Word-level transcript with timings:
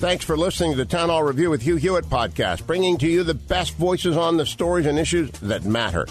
Thanks 0.00 0.24
for 0.24 0.34
listening 0.34 0.70
to 0.70 0.78
the 0.78 0.86
Town 0.86 1.10
Hall 1.10 1.22
Review 1.22 1.50
with 1.50 1.60
Hugh 1.60 1.76
Hewitt 1.76 2.06
podcast, 2.06 2.66
bringing 2.66 2.96
to 2.96 3.06
you 3.06 3.22
the 3.22 3.34
best 3.34 3.74
voices 3.74 4.16
on 4.16 4.38
the 4.38 4.46
stories 4.46 4.86
and 4.86 4.98
issues 4.98 5.30
that 5.40 5.66
matter. 5.66 6.06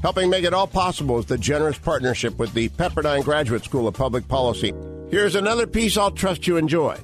Helping 0.00 0.30
make 0.30 0.44
it 0.44 0.54
all 0.54 0.68
possible 0.68 1.18
is 1.18 1.26
the 1.26 1.36
generous 1.36 1.76
partnership 1.76 2.38
with 2.38 2.54
the 2.54 2.68
Pepperdine 2.68 3.24
Graduate 3.24 3.64
School 3.64 3.88
of 3.88 3.94
Public 3.94 4.28
Policy. 4.28 4.72
Here's 5.10 5.34
another 5.34 5.66
piece 5.66 5.96
I'll 5.96 6.12
trust 6.12 6.46
you 6.46 6.56
enjoy. 6.56 6.96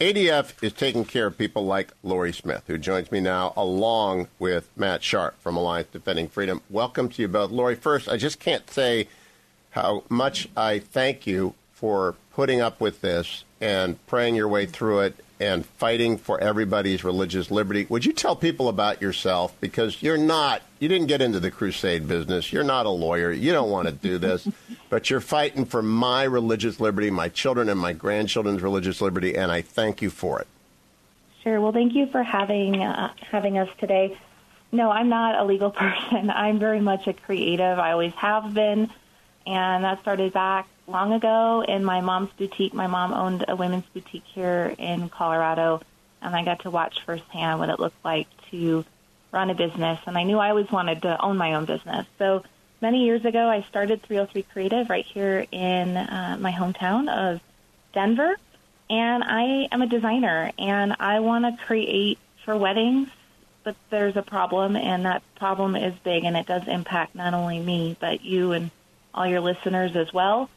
ADF 0.00 0.62
is 0.62 0.72
taking 0.74 1.04
care 1.04 1.26
of 1.26 1.36
people 1.36 1.64
like 1.64 1.92
Lori 2.04 2.32
Smith, 2.32 2.62
who 2.68 2.78
joins 2.78 3.10
me 3.10 3.18
now, 3.18 3.52
along 3.56 4.28
with 4.38 4.68
Matt 4.76 5.02
Sharp 5.02 5.40
from 5.40 5.56
Alliance 5.56 5.88
Defending 5.92 6.28
Freedom. 6.28 6.62
Welcome 6.70 7.08
to 7.08 7.22
you 7.22 7.26
both. 7.26 7.50
Lori, 7.50 7.74
first, 7.74 8.08
I 8.08 8.16
just 8.16 8.38
can't 8.38 8.70
say 8.70 9.08
how 9.70 10.04
much 10.08 10.48
I 10.56 10.78
thank 10.78 11.26
you 11.26 11.54
for 11.72 12.14
putting 12.32 12.60
up 12.60 12.80
with 12.80 13.00
this 13.00 13.42
and 13.60 14.06
praying 14.06 14.36
your 14.36 14.46
way 14.46 14.66
through 14.66 15.00
it 15.00 15.16
and 15.40 15.64
fighting 15.64 16.18
for 16.18 16.38
everybody's 16.38 17.02
religious 17.02 17.50
liberty. 17.50 17.86
Would 17.88 18.04
you 18.04 18.12
tell 18.12 18.36
people 18.36 18.68
about 18.68 19.00
yourself? 19.00 19.54
Because 19.60 20.02
you're 20.02 20.18
not, 20.18 20.60
you 20.78 20.88
didn't 20.88 21.06
get 21.06 21.22
into 21.22 21.40
the 21.40 21.50
crusade 21.50 22.06
business. 22.06 22.52
You're 22.52 22.62
not 22.62 22.84
a 22.84 22.90
lawyer. 22.90 23.32
You 23.32 23.52
don't 23.52 23.70
want 23.70 23.88
to 23.88 23.92
do 23.92 24.18
this, 24.18 24.46
but 24.90 25.08
you're 25.08 25.20
fighting 25.20 25.64
for 25.64 25.82
my 25.82 26.24
religious 26.24 26.78
liberty, 26.78 27.10
my 27.10 27.30
children 27.30 27.70
and 27.70 27.80
my 27.80 27.94
grandchildren's 27.94 28.62
religious 28.62 29.00
liberty, 29.00 29.34
and 29.34 29.50
I 29.50 29.62
thank 29.62 30.02
you 30.02 30.10
for 30.10 30.40
it. 30.40 30.46
Sure. 31.42 31.58
Well, 31.58 31.72
thank 31.72 31.94
you 31.94 32.06
for 32.06 32.22
having 32.22 32.82
uh, 32.82 33.14
having 33.30 33.56
us 33.56 33.68
today. 33.78 34.18
No, 34.72 34.90
I'm 34.90 35.08
not 35.08 35.40
a 35.40 35.44
legal 35.44 35.70
person. 35.70 36.28
I'm 36.28 36.58
very 36.58 36.80
much 36.80 37.06
a 37.06 37.14
creative. 37.14 37.78
I 37.78 37.92
always 37.92 38.12
have 38.12 38.52
been, 38.52 38.90
and 39.46 39.84
that 39.84 40.02
started 40.02 40.34
back 40.34 40.68
long 40.90 41.12
ago 41.12 41.64
in 41.66 41.84
my 41.84 42.00
mom's 42.00 42.30
boutique. 42.36 42.74
My 42.74 42.86
mom 42.86 43.12
owned 43.12 43.44
a 43.48 43.56
women's 43.56 43.86
boutique 43.94 44.24
here 44.34 44.74
in 44.78 45.08
Colorado, 45.08 45.80
and 46.20 46.34
I 46.34 46.44
got 46.44 46.60
to 46.60 46.70
watch 46.70 47.04
firsthand 47.04 47.60
what 47.60 47.68
it 47.68 47.80
looked 47.80 48.04
like 48.04 48.26
to 48.50 48.84
run 49.32 49.50
a 49.50 49.54
business. 49.54 50.00
And 50.06 50.18
I 50.18 50.24
knew 50.24 50.38
I 50.38 50.50
always 50.50 50.70
wanted 50.70 51.02
to 51.02 51.20
own 51.22 51.36
my 51.36 51.54
own 51.54 51.64
business. 51.64 52.06
So 52.18 52.42
many 52.80 53.04
years 53.04 53.24
ago, 53.24 53.48
I 53.48 53.62
started 53.62 54.02
303 54.02 54.42
Creative 54.42 54.90
right 54.90 55.04
here 55.04 55.46
in 55.50 55.96
uh, 55.96 56.36
my 56.40 56.52
hometown 56.52 57.08
of 57.08 57.40
Denver. 57.92 58.36
And 58.88 59.22
I 59.22 59.68
am 59.70 59.82
a 59.82 59.86
designer, 59.86 60.50
and 60.58 60.96
I 60.98 61.20
want 61.20 61.44
to 61.44 61.64
create 61.64 62.18
for 62.44 62.56
weddings. 62.56 63.08
But 63.62 63.76
there's 63.90 64.16
a 64.16 64.22
problem, 64.22 64.74
and 64.74 65.04
that 65.04 65.22
problem 65.36 65.76
is 65.76 65.94
big, 66.02 66.24
and 66.24 66.36
it 66.36 66.46
does 66.46 66.66
impact 66.66 67.14
not 67.14 67.34
only 67.34 67.60
me, 67.60 67.96
but 68.00 68.24
you 68.24 68.52
and 68.52 68.70
all 69.14 69.26
your 69.26 69.40
listeners 69.40 69.94
as 69.94 70.12
well. 70.12 70.48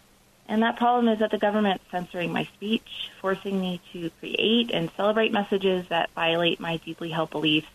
And 0.48 0.62
that 0.62 0.78
problem 0.78 1.08
is 1.08 1.20
that 1.20 1.32
the 1.32 1.38
government's 1.38 1.84
censoring 1.90 2.32
my 2.32 2.44
speech, 2.56 3.10
forcing 3.22 3.60
me 3.60 3.80
to 3.94 4.10
create 4.20 4.72
and 4.72 4.92
celebrate 4.98 5.32
messages 5.32 5.88
that 5.88 6.10
violate 6.16 6.60
my 6.60 6.78
deeply 6.78 7.10
held 7.10 7.30
beliefs. 7.30 7.68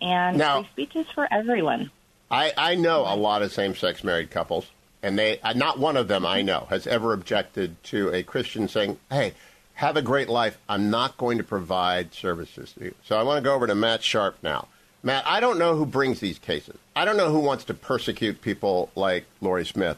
And 0.00 0.36
Now- 0.36 0.62
free 0.62 0.70
speech 0.86 0.96
is 0.96 1.06
for 1.14 1.26
everyone. 1.30 1.90
I, 2.30 2.52
I 2.58 2.74
know 2.74 3.04
a 3.06 3.16
lot 3.16 3.40
of 3.40 3.52
same 3.52 3.74
sex 3.74 4.04
married 4.04 4.30
couples, 4.30 4.66
and 5.02 5.18
they 5.18 5.40
uh, 5.40 5.54
not 5.54 5.78
one 5.78 5.96
of 5.96 6.08
them 6.08 6.26
I 6.26 6.42
know 6.42 6.66
has 6.68 6.86
ever 6.86 7.14
objected 7.14 7.82
to 7.84 8.12
a 8.12 8.22
Christian 8.22 8.68
saying, 8.68 8.98
"Hey, 9.10 9.32
have 9.74 9.96
a 9.96 10.02
great 10.02 10.28
life. 10.28 10.58
I'm 10.68 10.90
not 10.90 11.16
going 11.16 11.38
to 11.38 11.44
provide 11.44 12.12
services 12.12 12.72
to 12.74 12.84
you." 12.84 12.94
So 13.02 13.18
I 13.18 13.22
want 13.22 13.38
to 13.42 13.48
go 13.48 13.54
over 13.54 13.66
to 13.66 13.74
Matt 13.74 14.02
Sharp 14.02 14.36
now. 14.42 14.68
Matt, 15.02 15.26
I 15.26 15.40
don't 15.40 15.58
know 15.58 15.74
who 15.74 15.86
brings 15.86 16.20
these 16.20 16.38
cases. 16.38 16.76
I 16.94 17.06
don't 17.06 17.16
know 17.16 17.30
who 17.30 17.38
wants 17.38 17.64
to 17.64 17.74
persecute 17.74 18.42
people 18.42 18.90
like 18.94 19.24
Lorie 19.40 19.64
Smith 19.64 19.96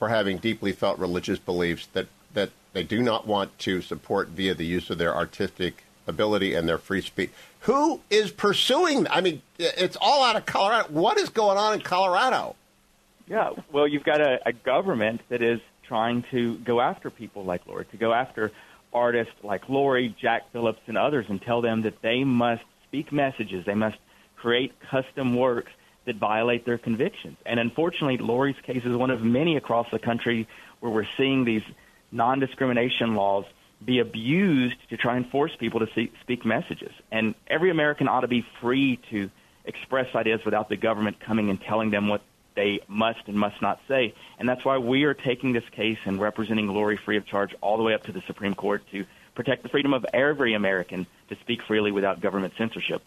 for 0.00 0.08
having 0.08 0.38
deeply 0.38 0.72
felt 0.72 0.98
religious 0.98 1.38
beliefs 1.38 1.86
that, 1.92 2.06
that 2.32 2.50
they 2.72 2.82
do 2.82 3.02
not 3.02 3.26
want 3.26 3.56
to 3.58 3.82
support 3.82 4.28
via 4.28 4.54
the 4.54 4.64
use 4.64 4.88
of 4.88 4.96
their 4.96 5.14
artistic 5.14 5.84
ability 6.06 6.54
and 6.54 6.66
their 6.66 6.78
free 6.78 7.02
speech. 7.02 7.30
Who 7.60 8.00
is 8.08 8.30
pursuing? 8.30 9.06
I 9.08 9.20
mean, 9.20 9.42
it's 9.58 9.98
all 10.00 10.24
out 10.24 10.36
of 10.36 10.46
Colorado. 10.46 10.88
What 10.88 11.18
is 11.18 11.28
going 11.28 11.58
on 11.58 11.74
in 11.74 11.82
Colorado? 11.82 12.56
Yeah, 13.28 13.50
well, 13.70 13.86
you've 13.86 14.02
got 14.02 14.22
a, 14.22 14.40
a 14.46 14.54
government 14.54 15.20
that 15.28 15.42
is 15.42 15.60
trying 15.86 16.24
to 16.30 16.56
go 16.56 16.80
after 16.80 17.10
people 17.10 17.44
like 17.44 17.66
Lori, 17.66 17.84
to 17.84 17.96
go 17.98 18.14
after 18.14 18.52
artists 18.94 19.34
like 19.42 19.68
Lori, 19.68 20.16
Jack 20.18 20.50
Phillips, 20.50 20.80
and 20.86 20.96
others, 20.96 21.26
and 21.28 21.42
tell 21.42 21.60
them 21.60 21.82
that 21.82 22.00
they 22.00 22.24
must 22.24 22.62
speak 22.88 23.12
messages, 23.12 23.66
they 23.66 23.74
must 23.74 23.98
create 24.36 24.72
custom 24.80 25.36
works 25.36 25.70
that 26.06 26.16
violate 26.16 26.64
their 26.64 26.78
convictions. 26.78 27.36
And 27.46 27.60
unfortunately, 27.60 28.18
Lori's 28.18 28.56
case 28.62 28.84
is 28.84 28.96
one 28.96 29.10
of 29.10 29.22
many 29.22 29.56
across 29.56 29.86
the 29.90 29.98
country 29.98 30.48
where 30.80 30.90
we're 30.90 31.08
seeing 31.16 31.44
these 31.44 31.62
non-discrimination 32.12 33.14
laws 33.14 33.44
be 33.84 33.98
abused 33.98 34.76
to 34.90 34.96
try 34.96 35.16
and 35.16 35.28
force 35.30 35.52
people 35.58 35.80
to 35.80 35.88
see, 35.94 36.12
speak 36.20 36.44
messages. 36.44 36.92
And 37.10 37.34
every 37.46 37.70
American 37.70 38.08
ought 38.08 38.20
to 38.20 38.28
be 38.28 38.44
free 38.60 38.98
to 39.10 39.30
express 39.64 40.14
ideas 40.14 40.40
without 40.44 40.68
the 40.68 40.76
government 40.76 41.20
coming 41.20 41.50
and 41.50 41.60
telling 41.60 41.90
them 41.90 42.08
what 42.08 42.22
they 42.56 42.80
must 42.88 43.20
and 43.26 43.36
must 43.36 43.62
not 43.62 43.80
say. 43.88 44.14
And 44.38 44.48
that's 44.48 44.64
why 44.64 44.78
we 44.78 45.04
are 45.04 45.14
taking 45.14 45.52
this 45.52 45.64
case 45.72 45.98
and 46.04 46.20
representing 46.20 46.66
Lori 46.68 46.98
free 47.04 47.16
of 47.16 47.26
charge 47.26 47.54
all 47.60 47.76
the 47.76 47.82
way 47.82 47.94
up 47.94 48.04
to 48.04 48.12
the 48.12 48.22
Supreme 48.26 48.54
Court 48.54 48.82
to 48.92 49.06
protect 49.34 49.62
the 49.62 49.68
freedom 49.68 49.94
of 49.94 50.04
every 50.12 50.54
American 50.54 51.06
to 51.28 51.36
speak 51.36 51.60
freely 51.66 51.92
without 51.92 52.20
government 52.20 52.52
censorship. 52.58 53.02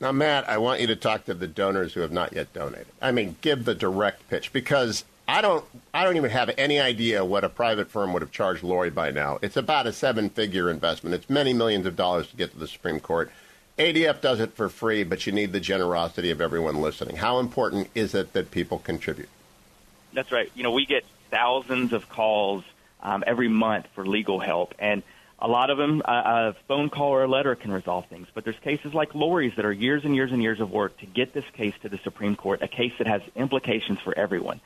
Now, 0.00 0.12
Matt, 0.12 0.48
I 0.48 0.58
want 0.58 0.80
you 0.80 0.86
to 0.88 0.96
talk 0.96 1.24
to 1.24 1.34
the 1.34 1.46
donors 1.46 1.94
who 1.94 2.00
have 2.00 2.12
not 2.12 2.34
yet 2.34 2.52
donated. 2.52 2.88
I 3.00 3.12
mean, 3.12 3.36
give 3.40 3.64
the 3.64 3.74
direct 3.74 4.28
pitch 4.28 4.52
because 4.52 5.04
I 5.26 5.40
don't, 5.40 5.64
I 5.94 6.04
don't 6.04 6.16
even 6.16 6.30
have 6.30 6.50
any 6.58 6.78
idea 6.78 7.24
what 7.24 7.44
a 7.44 7.48
private 7.48 7.90
firm 7.90 8.12
would 8.12 8.22
have 8.22 8.30
charged 8.30 8.62
Lori 8.62 8.90
by 8.90 9.10
now. 9.10 9.38
It's 9.40 9.56
about 9.56 9.86
a 9.86 9.92
seven-figure 9.92 10.70
investment. 10.70 11.14
It's 11.14 11.30
many 11.30 11.54
millions 11.54 11.86
of 11.86 11.96
dollars 11.96 12.28
to 12.28 12.36
get 12.36 12.52
to 12.52 12.58
the 12.58 12.68
Supreme 12.68 13.00
Court. 13.00 13.32
ADF 13.78 14.20
does 14.20 14.40
it 14.40 14.52
for 14.54 14.68
free, 14.68 15.02
but 15.02 15.26
you 15.26 15.32
need 15.32 15.52
the 15.52 15.60
generosity 15.60 16.30
of 16.30 16.40
everyone 16.40 16.80
listening. 16.80 17.16
How 17.16 17.38
important 17.38 17.88
is 17.94 18.14
it 18.14 18.32
that 18.34 18.50
people 18.50 18.78
contribute? 18.78 19.28
That's 20.12 20.30
right. 20.30 20.50
You 20.54 20.62
know, 20.62 20.72
we 20.72 20.86
get 20.86 21.04
thousands 21.30 21.92
of 21.92 22.08
calls 22.08 22.64
um, 23.02 23.24
every 23.26 23.48
month 23.48 23.86
for 23.94 24.06
legal 24.06 24.40
help, 24.40 24.74
and 24.78 25.02
a 25.38 25.48
lot 25.48 25.70
of 25.70 25.76
them, 25.76 26.02
a 26.04 26.54
phone 26.66 26.88
call 26.88 27.10
or 27.10 27.24
a 27.24 27.28
letter 27.28 27.54
can 27.54 27.70
resolve 27.70 28.06
things. 28.06 28.26
But 28.32 28.44
there's 28.44 28.58
cases 28.60 28.94
like 28.94 29.14
Lori's 29.14 29.54
that 29.56 29.64
are 29.64 29.72
years 29.72 30.04
and 30.04 30.14
years 30.14 30.32
and 30.32 30.42
years 30.42 30.60
of 30.60 30.70
work 30.70 30.98
to 30.98 31.06
get 31.06 31.34
this 31.34 31.44
case 31.52 31.74
to 31.82 31.88
the 31.88 31.98
Supreme 31.98 32.36
Court, 32.36 32.62
a 32.62 32.68
case 32.68 32.92
that 32.98 33.06
has 33.06 33.20
implications 33.34 33.98
for 34.00 34.16
everyone. 34.16 34.60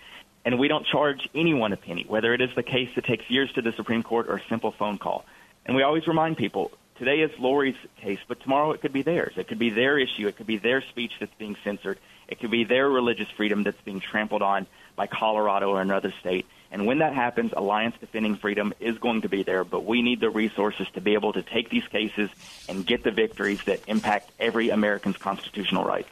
And 0.44 0.58
we 0.58 0.68
don't 0.68 0.86
charge 0.86 1.28
anyone 1.34 1.72
a 1.72 1.76
penny, 1.76 2.04
whether 2.06 2.32
it 2.32 2.40
is 2.40 2.50
the 2.54 2.62
case 2.62 2.88
that 2.94 3.04
takes 3.04 3.28
years 3.28 3.52
to 3.54 3.62
the 3.62 3.72
Supreme 3.72 4.02
Court 4.02 4.28
or 4.28 4.36
a 4.36 4.42
simple 4.48 4.70
phone 4.70 4.98
call. 4.98 5.24
And 5.66 5.76
we 5.76 5.82
always 5.82 6.06
remind 6.06 6.36
people 6.36 6.70
today 6.96 7.20
is 7.20 7.30
Lori's 7.38 7.76
case, 8.00 8.20
but 8.28 8.40
tomorrow 8.40 8.70
it 8.72 8.80
could 8.80 8.92
be 8.92 9.02
theirs. 9.02 9.32
It 9.36 9.48
could 9.48 9.58
be 9.58 9.70
their 9.70 9.98
issue. 9.98 10.28
It 10.28 10.36
could 10.36 10.46
be 10.46 10.58
their 10.58 10.82
speech 10.82 11.12
that's 11.18 11.34
being 11.34 11.56
censored. 11.64 11.98
It 12.28 12.38
could 12.38 12.50
be 12.50 12.64
their 12.64 12.88
religious 12.88 13.28
freedom 13.36 13.64
that's 13.64 13.80
being 13.82 14.00
trampled 14.00 14.42
on 14.42 14.66
by 14.96 15.08
Colorado 15.08 15.70
or 15.70 15.80
another 15.80 16.12
state. 16.20 16.46
And 16.72 16.86
when 16.86 16.98
that 16.98 17.14
happens, 17.14 17.52
Alliance 17.56 17.96
Defending 18.00 18.36
Freedom 18.36 18.72
is 18.78 18.98
going 18.98 19.22
to 19.22 19.28
be 19.28 19.42
there, 19.42 19.64
but 19.64 19.84
we 19.84 20.02
need 20.02 20.20
the 20.20 20.30
resources 20.30 20.86
to 20.94 21.00
be 21.00 21.14
able 21.14 21.32
to 21.32 21.42
take 21.42 21.68
these 21.68 21.86
cases 21.88 22.30
and 22.68 22.86
get 22.86 23.02
the 23.02 23.10
victories 23.10 23.62
that 23.64 23.80
impact 23.88 24.30
every 24.38 24.70
American's 24.70 25.16
constitutional 25.16 25.84
rights. 25.84 26.08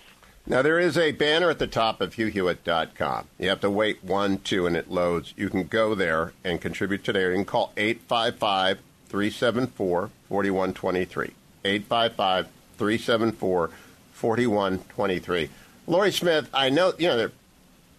Now, 0.46 0.62
there 0.62 0.78
is 0.78 0.96
a 0.96 1.12
banner 1.12 1.50
at 1.50 1.58
the 1.58 1.66
top 1.66 2.00
of 2.00 2.14
HughHewitt.com. 2.14 3.26
You 3.38 3.50
have 3.50 3.60
to 3.60 3.70
wait 3.70 4.02
one, 4.02 4.38
two, 4.38 4.66
and 4.66 4.76
it 4.76 4.90
loads. 4.90 5.34
You 5.36 5.50
can 5.50 5.64
go 5.64 5.94
there 5.94 6.32
and 6.42 6.60
contribute 6.60 7.04
today, 7.04 7.28
you 7.28 7.34
can 7.34 7.44
call 7.44 7.72
855 7.76 8.78
374 9.08 10.10
4123. 10.28 11.34
855 11.64 12.48
374 12.78 13.70
4123. 14.12 15.50
Lori 15.86 16.12
Smith, 16.12 16.48
I 16.52 16.70
know, 16.70 16.92
you 16.98 17.08
know, 17.08 17.16
there 17.16 17.26
are 17.28 17.32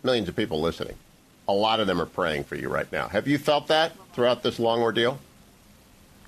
millions 0.04 0.28
of 0.28 0.36
people 0.36 0.60
listening. 0.60 0.96
A 1.50 1.54
lot 1.54 1.80
of 1.80 1.88
them 1.88 2.00
are 2.00 2.06
praying 2.06 2.44
for 2.44 2.56
you 2.56 2.70
right 2.70 2.90
now. 2.92 3.08
Have 3.08 3.28
you 3.28 3.40
felt 3.40 3.70
that 3.70 3.94
throughout 4.14 4.44
this 4.44 4.60
long 4.60 4.82
ordeal? 4.82 5.18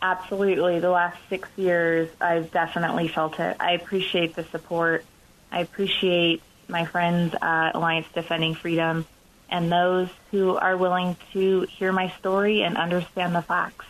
Absolutely. 0.01 0.79
The 0.79 0.89
last 0.89 1.17
six 1.29 1.47
years, 1.55 2.09
I've 2.19 2.51
definitely 2.51 3.07
felt 3.07 3.39
it. 3.39 3.55
I 3.59 3.73
appreciate 3.73 4.35
the 4.35 4.43
support. 4.45 5.05
I 5.51 5.59
appreciate 5.59 6.41
my 6.67 6.85
friends 6.85 7.35
at 7.39 7.75
Alliance 7.75 8.07
Defending 8.15 8.55
Freedom 8.55 9.05
and 9.47 9.71
those 9.71 10.09
who 10.31 10.55
are 10.55 10.75
willing 10.75 11.15
to 11.33 11.67
hear 11.69 11.91
my 11.91 12.09
story 12.17 12.63
and 12.63 12.75
understand 12.75 13.35
the 13.35 13.43
facts. 13.43 13.85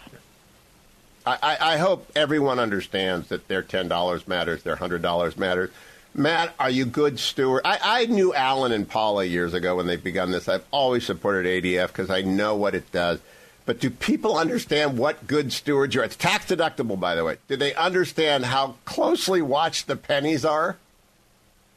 I, 1.25 1.57
I 1.61 1.77
hope 1.77 2.11
everyone 2.13 2.59
understands 2.59 3.29
that 3.29 3.47
their 3.47 3.63
$10 3.63 4.27
matters, 4.27 4.63
their 4.63 4.75
$100 4.75 5.37
matters. 5.37 5.69
Matt, 6.13 6.53
are 6.59 6.69
you 6.69 6.85
good 6.85 7.19
steward? 7.19 7.61
I, 7.63 7.79
I 7.81 8.05
knew 8.05 8.33
Alan 8.33 8.71
and 8.71 8.87
Paula 8.87 9.23
years 9.23 9.53
ago 9.53 9.77
when 9.77 9.87
they 9.87 9.95
begun 9.95 10.31
this. 10.31 10.49
I've 10.49 10.65
always 10.71 11.05
supported 11.05 11.45
ADF 11.45 11.87
because 11.87 12.09
I 12.09 12.21
know 12.21 12.55
what 12.55 12.75
it 12.75 12.91
does. 12.91 13.19
But 13.65 13.79
do 13.79 13.89
people 13.89 14.37
understand 14.37 14.97
what 14.97 15.27
good 15.27 15.53
stewards 15.53 15.95
you 15.95 16.01
are? 16.01 16.03
It's 16.03 16.15
tax 16.15 16.47
deductible, 16.47 16.99
by 16.99 17.15
the 17.15 17.23
way. 17.23 17.37
Do 17.47 17.55
they 17.55 17.73
understand 17.75 18.45
how 18.45 18.75
closely 18.85 19.41
watched 19.41 19.87
the 19.87 19.95
pennies 19.95 20.43
are? 20.43 20.77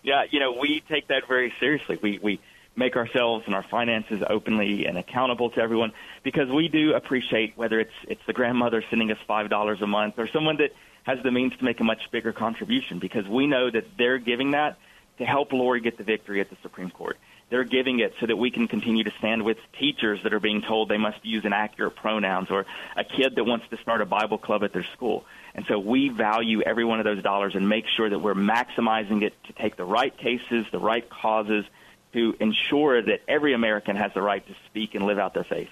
Yeah, 0.02 0.24
you 0.30 0.40
know, 0.40 0.52
we 0.52 0.82
take 0.88 1.08
that 1.08 1.28
very 1.28 1.52
seriously. 1.60 1.98
We 2.02 2.18
we 2.22 2.40
make 2.76 2.96
ourselves 2.96 3.44
and 3.46 3.54
our 3.54 3.62
finances 3.62 4.22
openly 4.28 4.86
and 4.86 4.98
accountable 4.98 5.50
to 5.50 5.60
everyone 5.60 5.92
because 6.24 6.48
we 6.50 6.68
do 6.68 6.94
appreciate 6.94 7.56
whether 7.56 7.78
it's 7.78 7.94
it's 8.08 8.24
the 8.26 8.32
grandmother 8.32 8.82
sending 8.90 9.12
us 9.12 9.18
five 9.26 9.48
dollars 9.48 9.80
a 9.80 9.86
month 9.86 10.18
or 10.18 10.26
someone 10.26 10.56
that 10.56 10.72
has 11.04 11.18
the 11.22 11.30
means 11.30 11.56
to 11.56 11.64
make 11.64 11.80
a 11.80 11.84
much 11.84 12.10
bigger 12.10 12.32
contribution 12.32 12.98
because 12.98 13.26
we 13.26 13.46
know 13.46 13.70
that 13.70 13.84
they're 13.96 14.18
giving 14.18 14.50
that 14.52 14.78
to 15.18 15.24
help 15.24 15.52
Lori 15.52 15.80
get 15.80 15.96
the 15.96 16.04
victory 16.04 16.40
at 16.40 16.50
the 16.50 16.56
Supreme 16.62 16.90
Court. 16.90 17.16
They're 17.50 17.64
giving 17.64 18.00
it 18.00 18.14
so 18.20 18.26
that 18.26 18.36
we 18.36 18.50
can 18.50 18.66
continue 18.66 19.04
to 19.04 19.12
stand 19.18 19.44
with 19.44 19.58
teachers 19.78 20.18
that 20.24 20.32
are 20.32 20.40
being 20.40 20.62
told 20.62 20.88
they 20.88 20.98
must 20.98 21.24
use 21.24 21.44
inaccurate 21.44 21.92
pronouns 21.92 22.50
or 22.50 22.66
a 22.96 23.04
kid 23.04 23.36
that 23.36 23.44
wants 23.44 23.66
to 23.68 23.76
start 23.76 24.00
a 24.00 24.06
Bible 24.06 24.38
club 24.38 24.64
at 24.64 24.72
their 24.72 24.86
school. 24.94 25.24
And 25.54 25.64
so 25.66 25.78
we 25.78 26.08
value 26.08 26.62
every 26.62 26.84
one 26.84 26.98
of 26.98 27.04
those 27.04 27.22
dollars 27.22 27.54
and 27.54 27.68
make 27.68 27.84
sure 27.86 28.08
that 28.08 28.18
we're 28.18 28.34
maximizing 28.34 29.22
it 29.22 29.34
to 29.44 29.52
take 29.52 29.76
the 29.76 29.84
right 29.84 30.16
cases, 30.16 30.66
the 30.72 30.78
right 30.78 31.08
causes, 31.08 31.64
to 32.14 32.34
ensure 32.40 33.02
that 33.02 33.20
every 33.28 33.52
American 33.52 33.96
has 33.96 34.12
the 34.14 34.22
right 34.22 34.44
to 34.46 34.54
speak 34.66 34.94
and 34.94 35.04
live 35.04 35.18
out 35.18 35.34
their 35.34 35.44
faith. 35.44 35.70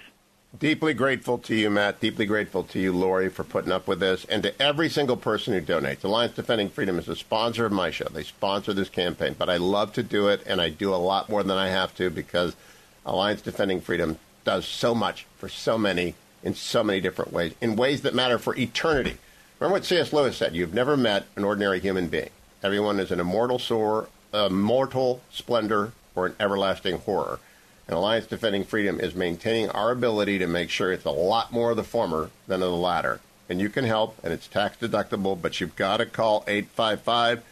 Deeply 0.59 0.93
grateful 0.93 1.39
to 1.39 1.55
you, 1.55 1.71
Matt. 1.71 1.99
Deeply 1.99 2.27
grateful 2.27 2.63
to 2.63 2.79
you, 2.79 2.93
Lori, 2.93 3.27
for 3.27 3.43
putting 3.43 3.71
up 3.71 3.87
with 3.87 3.99
this, 3.99 4.23
and 4.25 4.43
to 4.43 4.61
every 4.61 4.87
single 4.87 5.17
person 5.17 5.51
who 5.53 5.61
donates. 5.61 6.03
Alliance 6.03 6.35
Defending 6.35 6.69
Freedom 6.69 6.99
is 6.99 7.09
a 7.09 7.15
sponsor 7.15 7.65
of 7.65 7.71
my 7.71 7.89
show. 7.89 8.05
They 8.05 8.21
sponsor 8.21 8.71
this 8.71 8.87
campaign, 8.87 9.35
but 9.37 9.49
I 9.49 9.57
love 9.57 9.93
to 9.93 10.03
do 10.03 10.27
it, 10.27 10.43
and 10.45 10.61
I 10.61 10.69
do 10.69 10.93
a 10.93 10.97
lot 10.97 11.27
more 11.27 11.41
than 11.41 11.57
I 11.57 11.69
have 11.69 11.95
to 11.95 12.11
because 12.11 12.55
Alliance 13.03 13.41
Defending 13.41 13.81
Freedom 13.81 14.19
does 14.45 14.67
so 14.67 14.93
much 14.93 15.25
for 15.37 15.49
so 15.49 15.75
many 15.77 16.13
in 16.43 16.53
so 16.53 16.83
many 16.83 17.01
different 17.01 17.33
ways, 17.33 17.55
in 17.59 17.75
ways 17.75 18.01
that 18.01 18.13
matter 18.13 18.37
for 18.37 18.55
eternity. 18.55 19.17
Remember 19.59 19.77
what 19.77 19.85
C.S. 19.85 20.13
Lewis 20.13 20.37
said: 20.37 20.55
"You've 20.55 20.73
never 20.73 20.95
met 20.95 21.25
an 21.35 21.45
ordinary 21.45 21.79
human 21.79 22.09
being. 22.09 22.29
Everyone 22.61 22.99
is 22.99 23.11
an 23.11 23.19
immortal 23.19 23.57
soar, 23.57 24.07
a 24.31 24.51
mortal 24.51 25.21
splendor, 25.31 25.93
or 26.13 26.27
an 26.27 26.35
everlasting 26.39 26.99
horror." 26.99 27.39
And 27.87 27.97
Alliance 27.97 28.27
Defending 28.27 28.63
Freedom 28.63 28.99
is 28.99 29.13
maintaining 29.13 29.69
our 29.69 29.91
ability 29.91 30.39
to 30.39 30.47
make 30.47 30.69
sure 30.69 30.91
it's 30.91 31.05
a 31.05 31.11
lot 31.11 31.51
more 31.51 31.71
of 31.71 31.77
the 31.77 31.83
former 31.83 32.29
than 32.47 32.61
of 32.61 32.69
the 32.69 32.77
latter. 32.77 33.19
And 33.49 33.59
you 33.59 33.69
can 33.69 33.83
help, 33.83 34.17
and 34.23 34.31
it's 34.31 34.47
tax 34.47 34.77
deductible, 34.77 35.39
but 35.39 35.59
you've 35.59 35.75
got 35.75 35.97
to 35.97 36.05
call 36.05 36.43
855 36.47 37.43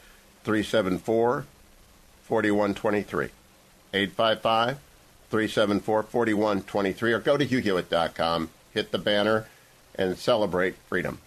374 0.43 1.45
4123. 2.23 3.29
855 3.93 4.77
374 5.29 6.03
4123, 6.03 7.13
or 7.13 7.19
go 7.19 7.37
to 7.37 7.45
HughHewitt.com, 7.45 8.49
hit 8.73 8.91
the 8.91 8.97
banner, 8.97 9.47
and 9.95 10.17
celebrate 10.17 10.75
freedom. 10.87 11.19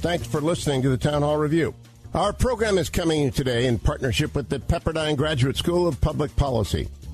Thanks 0.00 0.26
for 0.26 0.40
listening 0.40 0.82
to 0.82 0.88
the 0.88 0.96
Town 0.96 1.22
Hall 1.22 1.36
Review. 1.36 1.74
Our 2.12 2.32
program 2.32 2.76
is 2.76 2.90
coming 2.90 3.30
today 3.30 3.66
in 3.66 3.78
partnership 3.78 4.34
with 4.34 4.48
the 4.48 4.58
Pepperdine 4.58 5.16
Graduate 5.16 5.56
School 5.56 5.86
of 5.86 6.00
Public 6.00 6.34
Policy. 6.36 6.88